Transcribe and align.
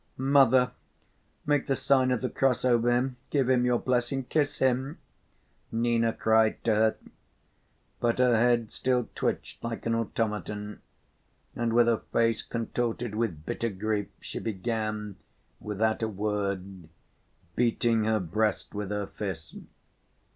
"Mother, 0.17 0.71
make 1.45 1.67
the 1.67 1.75
sign 1.75 2.09
of 2.09 2.21
the 2.21 2.29
cross 2.31 2.65
over 2.65 2.89
him, 2.89 3.17
give 3.29 3.47
him 3.51 3.65
your 3.65 3.77
blessing, 3.77 4.23
kiss 4.23 4.57
him," 4.57 4.97
Nina 5.71 6.11
cried 6.11 6.63
to 6.63 6.73
her. 6.73 6.95
But 7.99 8.17
her 8.17 8.33
head 8.35 8.71
still 8.71 9.09
twitched 9.13 9.63
like 9.63 9.85
an 9.85 9.93
automaton 9.93 10.81
and 11.55 11.71
with 11.73 11.87
a 11.87 11.99
face 12.11 12.41
contorted 12.41 13.13
with 13.13 13.45
bitter 13.45 13.69
grief 13.69 14.07
she 14.19 14.39
began, 14.39 15.17
without 15.59 16.01
a 16.01 16.07
word, 16.07 16.89
beating 17.55 18.05
her 18.05 18.19
breast 18.19 18.73
with 18.73 18.89
her 18.89 19.05
fist. 19.05 19.53